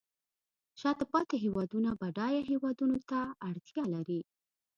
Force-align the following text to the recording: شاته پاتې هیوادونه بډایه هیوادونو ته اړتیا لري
شاته 0.79 1.05
پاتې 1.11 1.35
هیوادونه 1.45 1.89
بډایه 1.99 2.41
هیوادونو 2.51 2.97
ته 3.09 3.19
اړتیا 3.49 3.83
لري 3.93 4.21